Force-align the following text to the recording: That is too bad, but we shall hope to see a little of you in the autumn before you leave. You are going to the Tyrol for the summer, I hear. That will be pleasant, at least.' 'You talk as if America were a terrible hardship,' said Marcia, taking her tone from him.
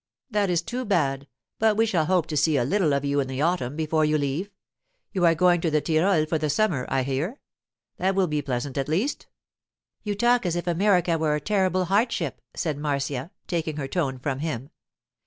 That 0.31 0.49
is 0.49 0.63
too 0.63 0.83
bad, 0.83 1.27
but 1.59 1.77
we 1.77 1.85
shall 1.85 2.05
hope 2.05 2.25
to 2.29 2.35
see 2.35 2.57
a 2.57 2.65
little 2.65 2.91
of 2.91 3.05
you 3.05 3.19
in 3.19 3.27
the 3.27 3.43
autumn 3.43 3.75
before 3.75 4.03
you 4.03 4.17
leave. 4.17 4.49
You 5.11 5.27
are 5.27 5.35
going 5.35 5.61
to 5.61 5.69
the 5.69 5.79
Tyrol 5.79 6.25
for 6.25 6.39
the 6.39 6.49
summer, 6.49 6.87
I 6.89 7.03
hear. 7.03 7.39
That 7.97 8.15
will 8.15 8.25
be 8.25 8.41
pleasant, 8.41 8.79
at 8.79 8.89
least.' 8.89 9.27
'You 10.01 10.15
talk 10.15 10.43
as 10.43 10.55
if 10.55 10.65
America 10.65 11.19
were 11.19 11.35
a 11.35 11.39
terrible 11.39 11.85
hardship,' 11.85 12.41
said 12.55 12.79
Marcia, 12.79 13.29
taking 13.45 13.77
her 13.77 13.87
tone 13.87 14.17
from 14.17 14.39
him. 14.39 14.71